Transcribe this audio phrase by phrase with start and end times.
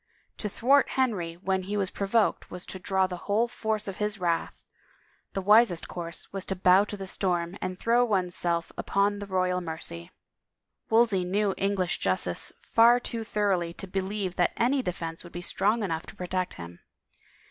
[0.39, 4.17] To thwart Henry when he was provoked was to draw the whole force of his
[4.19, 4.59] wrath;
[5.33, 9.27] the wisest course was to bow to the storm and throw one's self upon the
[9.27, 10.09] royal mercy.
[10.89, 15.43] Wolsey knew English justice far too thoroughly to be lieve that any defense would be
[15.43, 16.79] strong enough to protect him.